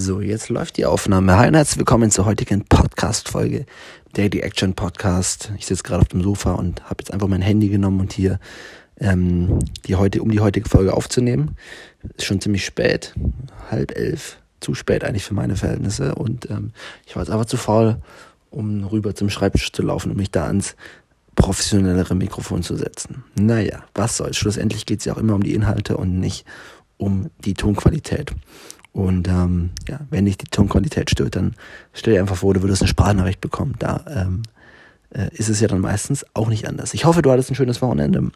So, 0.00 0.20
jetzt 0.20 0.48
läuft 0.48 0.76
die 0.76 0.86
Aufnahme. 0.86 1.36
Hi 1.36 1.48
und 1.48 1.54
herzlich 1.54 1.78
willkommen 1.78 2.12
zur 2.12 2.24
heutigen 2.24 2.64
Podcast-Folge, 2.64 3.66
Daily 4.12 4.38
Action 4.38 4.74
Podcast. 4.74 5.50
Ich 5.58 5.66
sitze 5.66 5.82
gerade 5.82 6.02
auf 6.02 6.08
dem 6.08 6.22
Sofa 6.22 6.52
und 6.52 6.84
habe 6.84 6.98
jetzt 7.00 7.12
einfach 7.12 7.26
mein 7.26 7.42
Handy 7.42 7.68
genommen 7.68 7.98
und 7.98 8.12
hier 8.12 8.38
ähm, 9.00 9.58
die 9.88 9.96
heute, 9.96 10.22
um 10.22 10.30
die 10.30 10.38
heutige 10.38 10.68
Folge 10.68 10.94
aufzunehmen. 10.94 11.56
Ist 12.16 12.26
schon 12.26 12.40
ziemlich 12.40 12.64
spät, 12.64 13.12
halb 13.72 13.98
elf, 13.98 14.38
zu 14.60 14.74
spät 14.74 15.02
eigentlich 15.02 15.24
für 15.24 15.34
meine 15.34 15.56
Verhältnisse 15.56 16.14
und 16.14 16.48
ähm, 16.48 16.70
ich 17.04 17.16
war 17.16 17.24
jetzt 17.24 17.32
einfach 17.32 17.46
zu 17.46 17.56
faul, 17.56 17.96
um 18.50 18.84
rüber 18.84 19.16
zum 19.16 19.30
Schreibtisch 19.30 19.72
zu 19.72 19.82
laufen 19.82 20.12
und 20.12 20.16
mich 20.16 20.30
da 20.30 20.46
ans 20.46 20.76
professionellere 21.34 22.14
Mikrofon 22.14 22.62
zu 22.62 22.76
setzen. 22.76 23.24
Naja, 23.34 23.82
was 23.96 24.16
soll's. 24.16 24.36
Schlussendlich 24.36 24.86
geht 24.86 25.00
es 25.00 25.06
ja 25.06 25.14
auch 25.14 25.18
immer 25.18 25.34
um 25.34 25.42
die 25.42 25.54
Inhalte 25.54 25.96
und 25.96 26.20
nicht 26.20 26.44
um 26.98 27.30
die 27.44 27.54
Tonqualität. 27.54 28.32
Und 28.92 29.28
ähm, 29.28 29.70
ja, 29.88 30.00
wenn 30.10 30.24
dich 30.24 30.38
die 30.38 30.46
Tonqualität 30.46 31.10
stört, 31.10 31.36
dann 31.36 31.54
stell 31.92 32.14
dir 32.14 32.20
einfach 32.20 32.36
vor, 32.36 32.54
du 32.54 32.62
würdest 32.62 32.82
eine 32.82 32.88
Sprachnachricht 32.88 33.40
bekommen. 33.40 33.74
Da 33.78 34.04
ähm, 34.08 34.42
äh, 35.10 35.28
ist 35.32 35.48
es 35.48 35.60
ja 35.60 35.68
dann 35.68 35.80
meistens 35.80 36.26
auch 36.34 36.48
nicht 36.48 36.66
anders. 36.66 36.94
Ich 36.94 37.04
hoffe, 37.04 37.22
du 37.22 37.30
hattest 37.30 37.50
ein 37.50 37.54
schönes 37.54 37.80
Wochenende. 37.82 38.30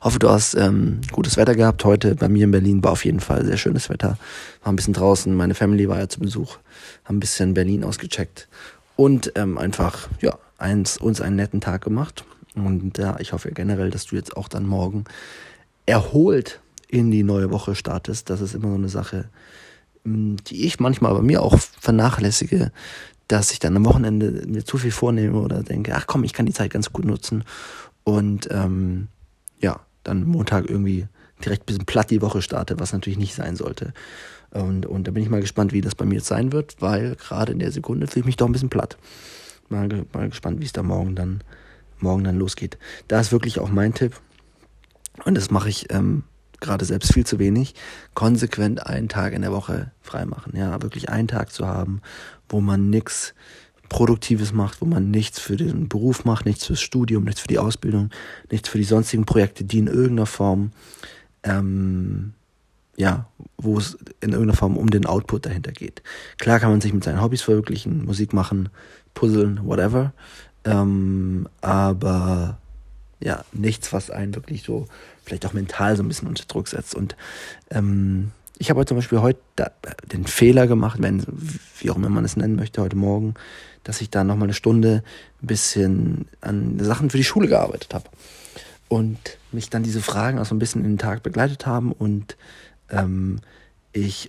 Hoffe, 0.00 0.18
du 0.18 0.28
hast 0.28 0.54
ähm, 0.54 1.00
gutes 1.12 1.36
Wetter 1.36 1.54
gehabt. 1.54 1.84
Heute 1.84 2.16
bei 2.16 2.28
mir 2.28 2.44
in 2.44 2.50
Berlin 2.50 2.82
war 2.82 2.92
auf 2.92 3.04
jeden 3.04 3.20
Fall 3.20 3.44
sehr 3.44 3.56
schönes 3.56 3.88
Wetter. 3.88 4.18
War 4.62 4.72
ein 4.72 4.76
bisschen 4.76 4.94
draußen. 4.94 5.34
Meine 5.34 5.54
Family 5.54 5.88
war 5.88 5.98
ja 5.98 6.08
zu 6.08 6.20
Besuch. 6.20 6.58
Haben 7.04 7.16
ein 7.16 7.20
bisschen 7.20 7.54
Berlin 7.54 7.84
ausgecheckt. 7.84 8.48
Und 8.96 9.32
ähm, 9.36 9.58
einfach, 9.58 10.08
ja, 10.20 10.38
eins, 10.58 10.98
uns 10.98 11.20
einen 11.20 11.36
netten 11.36 11.60
Tag 11.60 11.82
gemacht. 11.82 12.24
Und 12.54 12.98
ja, 12.98 13.16
ich 13.20 13.32
hoffe 13.32 13.52
generell, 13.52 13.90
dass 13.90 14.06
du 14.06 14.16
jetzt 14.16 14.36
auch 14.36 14.48
dann 14.48 14.66
morgen 14.66 15.04
erholt 15.86 16.60
in 16.92 17.10
die 17.10 17.22
neue 17.22 17.50
Woche 17.50 17.74
startest. 17.74 18.28
Das 18.28 18.42
ist 18.42 18.54
immer 18.54 18.68
so 18.68 18.74
eine 18.74 18.90
Sache, 18.90 19.24
die 20.04 20.66
ich 20.66 20.78
manchmal 20.78 21.14
bei 21.14 21.22
mir 21.22 21.42
auch 21.42 21.58
vernachlässige, 21.58 22.70
dass 23.28 23.50
ich 23.50 23.58
dann 23.58 23.76
am 23.76 23.86
Wochenende 23.86 24.46
mir 24.46 24.62
zu 24.64 24.76
viel 24.76 24.90
vornehme 24.90 25.40
oder 25.40 25.62
denke, 25.62 25.94
ach 25.96 26.06
komm, 26.06 26.22
ich 26.22 26.34
kann 26.34 26.44
die 26.44 26.52
Zeit 26.52 26.70
ganz 26.70 26.92
gut 26.92 27.06
nutzen 27.06 27.44
und 28.04 28.46
ähm, 28.50 29.08
ja, 29.58 29.80
dann 30.04 30.24
Montag 30.24 30.68
irgendwie 30.68 31.06
direkt 31.42 31.62
ein 31.62 31.66
bisschen 31.66 31.86
platt 31.86 32.10
die 32.10 32.20
Woche 32.20 32.42
starte, 32.42 32.78
was 32.78 32.92
natürlich 32.92 33.18
nicht 33.18 33.34
sein 33.34 33.56
sollte. 33.56 33.94
Und, 34.50 34.84
und 34.84 35.08
da 35.08 35.12
bin 35.12 35.22
ich 35.22 35.30
mal 35.30 35.40
gespannt, 35.40 35.72
wie 35.72 35.80
das 35.80 35.94
bei 35.94 36.04
mir 36.04 36.16
jetzt 36.16 36.26
sein 36.26 36.52
wird, 36.52 36.76
weil 36.80 37.16
gerade 37.16 37.52
in 37.52 37.58
der 37.58 37.72
Sekunde 37.72 38.06
fühle 38.06 38.20
ich 38.20 38.26
mich 38.26 38.36
doch 38.36 38.46
ein 38.46 38.52
bisschen 38.52 38.68
platt. 38.68 38.98
Mal, 39.70 39.88
mal 40.12 40.28
gespannt, 40.28 40.60
wie 40.60 40.66
es 40.66 40.72
da 40.72 40.82
morgen 40.82 41.14
dann, 41.14 41.42
morgen 42.00 42.24
dann 42.24 42.36
losgeht. 42.36 42.76
Da 43.08 43.18
ist 43.18 43.32
wirklich 43.32 43.60
auch 43.60 43.70
mein 43.70 43.94
Tipp. 43.94 44.20
Und 45.24 45.36
das 45.36 45.50
mache 45.50 45.70
ich 45.70 45.90
ähm, 45.90 46.24
gerade 46.62 46.84
selbst 46.86 47.12
viel 47.12 47.26
zu 47.26 47.38
wenig, 47.38 47.74
konsequent 48.14 48.86
einen 48.86 49.08
Tag 49.08 49.34
in 49.34 49.42
der 49.42 49.52
Woche 49.52 49.90
freimachen. 50.00 50.56
Ja, 50.56 50.80
wirklich 50.82 51.10
einen 51.10 51.28
Tag 51.28 51.52
zu 51.52 51.66
haben, 51.66 52.00
wo 52.48 52.62
man 52.62 52.88
nichts 52.88 53.34
Produktives 53.90 54.54
macht, 54.54 54.80
wo 54.80 54.86
man 54.86 55.10
nichts 55.10 55.38
für 55.38 55.56
den 55.56 55.88
Beruf 55.88 56.24
macht, 56.24 56.46
nichts 56.46 56.64
fürs 56.64 56.80
Studium, 56.80 57.24
nichts 57.24 57.42
für 57.42 57.48
die 57.48 57.58
Ausbildung, 57.58 58.08
nichts 58.50 58.70
für 58.70 58.78
die 58.78 58.84
sonstigen 58.84 59.26
Projekte, 59.26 59.64
die 59.64 59.78
in 59.78 59.86
irgendeiner 59.86 60.24
Form, 60.24 60.70
ähm, 61.42 62.32
ja, 62.96 63.28
wo 63.58 63.76
es 63.76 63.98
in 64.20 64.30
irgendeiner 64.30 64.56
Form 64.56 64.78
um 64.78 64.88
den 64.88 65.04
Output 65.04 65.44
dahinter 65.44 65.72
geht. 65.72 66.02
Klar 66.38 66.58
kann 66.58 66.70
man 66.70 66.80
sich 66.80 66.94
mit 66.94 67.04
seinen 67.04 67.20
Hobbys 67.20 67.42
verwirklichen, 67.42 68.06
Musik 68.06 68.32
machen, 68.32 68.70
puzzeln, 69.12 69.60
whatever, 69.62 70.14
ähm, 70.64 71.46
aber 71.60 72.58
ja, 73.22 73.44
nichts, 73.52 73.92
was 73.92 74.10
einen 74.10 74.34
wirklich 74.34 74.62
so 74.62 74.86
vielleicht 75.24 75.46
auch 75.46 75.52
mental 75.52 75.96
so 75.96 76.02
ein 76.02 76.08
bisschen 76.08 76.28
unter 76.28 76.44
Druck 76.44 76.68
setzt. 76.68 76.94
Und 76.94 77.16
ähm, 77.70 78.32
ich 78.58 78.70
habe 78.70 78.84
zum 78.84 78.96
Beispiel 78.96 79.20
heute 79.20 79.40
da, 79.56 79.70
den 80.12 80.26
Fehler 80.26 80.66
gemacht, 80.66 81.00
wenn, 81.00 81.24
wie 81.78 81.90
auch 81.90 81.96
immer 81.96 82.08
man 82.08 82.24
es 82.24 82.36
nennen 82.36 82.56
möchte, 82.56 82.82
heute 82.82 82.96
Morgen, 82.96 83.34
dass 83.84 84.00
ich 84.00 84.10
da 84.10 84.24
nochmal 84.24 84.46
eine 84.46 84.54
Stunde 84.54 85.02
ein 85.42 85.46
bisschen 85.46 86.26
an 86.40 86.78
Sachen 86.80 87.10
für 87.10 87.16
die 87.16 87.24
Schule 87.24 87.48
gearbeitet 87.48 87.94
habe. 87.94 88.08
Und 88.88 89.18
mich 89.52 89.70
dann 89.70 89.82
diese 89.82 90.02
Fragen 90.02 90.38
auch 90.38 90.44
so 90.44 90.54
ein 90.54 90.58
bisschen 90.58 90.84
in 90.84 90.92
den 90.92 90.98
Tag 90.98 91.22
begleitet 91.22 91.66
haben 91.66 91.92
und 91.92 92.36
ähm, 92.90 93.40
ich 93.92 94.28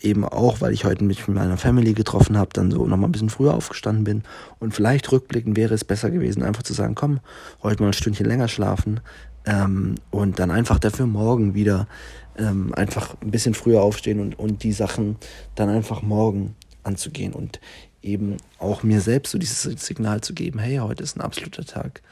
eben 0.00 0.24
auch, 0.24 0.60
weil 0.60 0.72
ich 0.72 0.84
heute 0.84 1.04
mich 1.04 1.26
mit 1.28 1.36
meiner 1.36 1.56
Family 1.56 1.92
getroffen 1.92 2.36
habe, 2.36 2.50
dann 2.52 2.70
so 2.70 2.86
nochmal 2.86 3.08
ein 3.08 3.12
bisschen 3.12 3.30
früher 3.30 3.54
aufgestanden 3.54 4.04
bin. 4.04 4.22
Und 4.58 4.74
vielleicht 4.74 5.10
rückblickend 5.12 5.56
wäre 5.56 5.74
es 5.74 5.84
besser 5.84 6.10
gewesen, 6.10 6.42
einfach 6.42 6.62
zu 6.62 6.72
sagen, 6.72 6.94
komm, 6.94 7.20
heute 7.62 7.82
mal 7.82 7.88
ein 7.88 7.94
Stündchen 7.94 8.26
länger 8.26 8.48
schlafen 8.48 9.00
ähm, 9.46 9.96
und 10.10 10.38
dann 10.38 10.50
einfach 10.50 10.78
dafür 10.78 11.06
morgen 11.06 11.54
wieder 11.54 11.86
ähm, 12.36 12.74
einfach 12.74 13.16
ein 13.20 13.30
bisschen 13.30 13.54
früher 13.54 13.82
aufstehen 13.82 14.20
und, 14.20 14.38
und 14.38 14.62
die 14.62 14.72
Sachen 14.72 15.16
dann 15.54 15.68
einfach 15.68 16.02
morgen 16.02 16.56
anzugehen 16.82 17.32
und 17.32 17.60
eben 18.02 18.38
auch 18.58 18.82
mir 18.82 19.00
selbst 19.00 19.32
so 19.32 19.38
dieses 19.38 19.62
Signal 19.62 20.20
zu 20.22 20.32
geben, 20.32 20.58
hey, 20.58 20.78
heute 20.78 21.02
ist 21.02 21.16
ein 21.16 21.20
absoluter 21.20 21.64
Tag, 21.64 22.02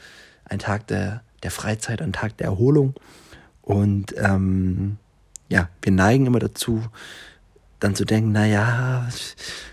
ein 0.45 0.59
Tag 0.59 0.87
der, 0.89 1.23
der 1.43 1.51
Freizeit, 1.51 2.03
ein 2.03 2.13
Tag 2.13 2.37
der 2.37 2.49
Erholung. 2.49 2.95
Und 3.63 4.15
ähm, 4.19 4.97
ja, 5.49 5.69
wir 5.83 5.93
neigen 5.93 6.27
immer 6.27 6.39
dazu, 6.39 6.83
dann 7.81 7.95
zu 7.95 8.05
denken, 8.05 8.33
na 8.33 8.47
ja, 8.47 9.09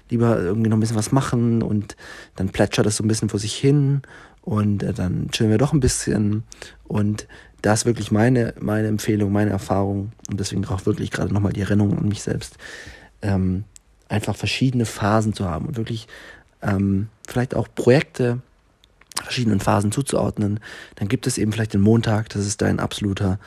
lieber 0.09 0.39
irgendwie 0.39 0.69
noch 0.69 0.77
ein 0.77 0.79
bisschen 0.79 0.95
was 0.95 1.11
machen 1.11 1.61
und 1.61 1.95
dann 2.35 2.49
plätschert 2.49 2.85
das 2.85 2.97
so 2.97 3.03
ein 3.03 3.07
bisschen 3.07 3.29
vor 3.29 3.39
sich 3.39 3.55
hin 3.55 4.01
und 4.41 4.83
äh, 4.83 4.93
dann 4.93 5.29
chillen 5.31 5.51
wir 5.51 5.57
doch 5.57 5.73
ein 5.73 5.79
bisschen 5.79 6.43
und 6.83 7.27
das 7.61 7.81
ist 7.81 7.85
wirklich 7.85 8.11
meine, 8.11 8.53
meine 8.59 8.87
Empfehlung, 8.87 9.31
meine 9.31 9.49
Erfahrung 9.49 10.11
und 10.29 10.39
deswegen 10.39 10.65
auch 10.65 10.85
wirklich 10.85 11.09
gerade 11.09 11.33
nochmal 11.33 11.53
die 11.53 11.61
Erinnerung 11.61 11.97
an 11.97 12.07
mich 12.07 12.21
selbst, 12.21 12.57
ähm, 13.23 13.63
einfach 14.07 14.35
verschiedene 14.35 14.85
Phasen 14.85 15.33
zu 15.33 15.49
haben 15.49 15.65
und 15.65 15.77
wirklich 15.77 16.07
ähm, 16.61 17.09
vielleicht 17.27 17.55
auch 17.55 17.67
Projekte 17.73 18.39
verschiedenen 19.23 19.59
Phasen 19.59 19.91
zuzuordnen. 19.91 20.59
Dann 20.95 21.07
gibt 21.07 21.25
es 21.25 21.37
eben 21.37 21.51
vielleicht 21.51 21.73
den 21.73 21.81
Montag, 21.81 22.29
das 22.29 22.45
ist 22.45 22.61
dein 22.61 22.79
absoluter 22.79 23.39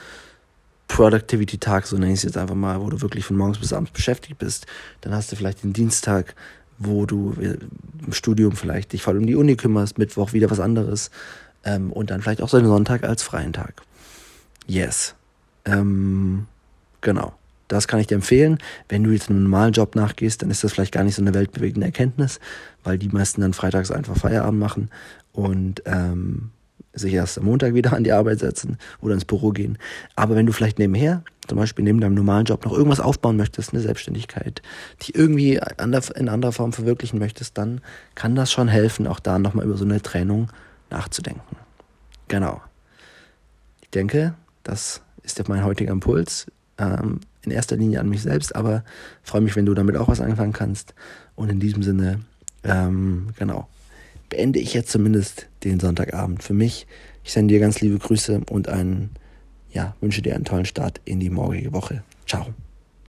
Productivity-Tag, 0.88 1.86
so 1.86 1.96
nenne 1.96 2.12
ich 2.12 2.18
es 2.18 2.24
jetzt 2.24 2.36
einfach 2.36 2.54
mal, 2.54 2.80
wo 2.80 2.90
du 2.90 3.00
wirklich 3.00 3.24
von 3.24 3.36
morgens 3.36 3.58
bis 3.58 3.72
abends 3.72 3.92
beschäftigt 3.92 4.38
bist. 4.38 4.66
Dann 5.02 5.14
hast 5.14 5.30
du 5.30 5.36
vielleicht 5.36 5.62
den 5.62 5.72
Dienstag, 5.72 6.34
wo 6.78 7.06
du 7.06 7.32
im 7.32 8.12
Studium 8.12 8.52
vielleicht 8.52 8.92
dich 8.92 9.02
voll 9.02 9.18
um 9.18 9.26
die 9.26 9.36
Uni 9.36 9.56
kümmerst, 9.56 9.98
Mittwoch 9.98 10.32
wieder 10.32 10.50
was 10.50 10.60
anderes 10.60 11.10
ähm, 11.64 11.92
und 11.92 12.10
dann 12.10 12.22
vielleicht 12.22 12.42
auch 12.42 12.48
so 12.48 12.56
einen 12.56 12.66
Sonntag 12.66 13.04
als 13.04 13.22
freien 13.22 13.52
Tag. 13.52 13.82
Yes. 14.66 15.14
Ähm, 15.64 16.46
genau. 17.00 17.34
Das 17.68 17.86
kann 17.86 18.00
ich 18.00 18.06
dir 18.06 18.14
empfehlen. 18.14 18.58
Wenn 18.88 19.04
du 19.04 19.10
jetzt 19.10 19.28
einem 19.28 19.42
normalen 19.42 19.72
Job 19.72 19.94
nachgehst, 19.94 20.40
dann 20.40 20.50
ist 20.50 20.64
das 20.64 20.72
vielleicht 20.72 20.92
gar 20.92 21.04
nicht 21.04 21.16
so 21.16 21.22
eine 21.22 21.34
weltbewegende 21.34 21.86
Erkenntnis, 21.86 22.40
weil 22.82 22.96
die 22.96 23.08
meisten 23.08 23.42
dann 23.42 23.52
freitags 23.52 23.90
einfach 23.90 24.16
Feierabend 24.16 24.58
machen 24.58 24.90
und 25.32 25.82
ähm, 25.84 26.50
sich 26.92 27.12
erst 27.12 27.38
am 27.38 27.44
Montag 27.44 27.74
wieder 27.74 27.92
an 27.92 28.04
die 28.04 28.12
Arbeit 28.12 28.40
setzen 28.40 28.78
oder 29.00 29.14
ins 29.14 29.24
Büro 29.24 29.50
gehen. 29.50 29.78
Aber 30.16 30.34
wenn 30.34 30.46
du 30.46 30.52
vielleicht 30.52 30.78
nebenher, 30.78 31.22
zum 31.46 31.58
Beispiel 31.58 31.84
neben 31.84 32.00
deinem 32.00 32.14
normalen 32.14 32.44
Job, 32.44 32.64
noch 32.64 32.72
irgendwas 32.72 33.00
aufbauen 33.00 33.36
möchtest, 33.36 33.72
eine 33.72 33.82
Selbstständigkeit, 33.82 34.62
die 35.02 35.14
irgendwie 35.14 35.60
in 36.16 36.28
anderer 36.28 36.52
Form 36.52 36.72
verwirklichen 36.72 37.18
möchtest, 37.18 37.56
dann 37.56 37.80
kann 38.14 38.34
das 38.34 38.52
schon 38.52 38.68
helfen, 38.68 39.06
auch 39.06 39.20
da 39.20 39.38
nochmal 39.38 39.64
über 39.64 39.76
so 39.76 39.84
eine 39.84 40.02
Trennung 40.02 40.50
nachzudenken. 40.90 41.56
Genau. 42.28 42.60
Ich 43.82 43.90
denke, 43.90 44.34
das 44.64 45.00
ist 45.22 45.48
mein 45.48 45.64
heutiger 45.64 45.92
Impuls. 45.92 46.46
Ähm, 46.78 47.20
in 47.42 47.50
erster 47.50 47.76
Linie 47.76 48.00
an 48.00 48.08
mich 48.08 48.22
selbst, 48.22 48.54
aber 48.54 48.84
freue 49.22 49.40
mich, 49.40 49.56
wenn 49.56 49.66
du 49.66 49.74
damit 49.74 49.96
auch 49.96 50.08
was 50.08 50.20
anfangen 50.20 50.52
kannst. 50.52 50.94
Und 51.34 51.48
in 51.48 51.60
diesem 51.60 51.82
Sinne, 51.82 52.20
ähm, 52.62 53.28
genau, 53.38 53.68
beende 54.28 54.58
ich 54.58 54.74
jetzt 54.74 54.90
zumindest 54.90 55.48
den 55.64 55.80
Sonntagabend 55.80 56.42
für 56.42 56.54
mich. 56.54 56.86
Ich 57.24 57.32
sende 57.32 57.54
dir 57.54 57.60
ganz 57.60 57.80
liebe 57.80 57.98
Grüße 57.98 58.42
und 58.50 58.68
einen, 58.68 59.10
ja, 59.70 59.94
wünsche 60.00 60.22
dir 60.22 60.34
einen 60.34 60.44
tollen 60.44 60.64
Start 60.64 61.00
in 61.04 61.20
die 61.20 61.30
morgige 61.30 61.72
Woche. 61.72 62.02
Ciao. 62.26 62.46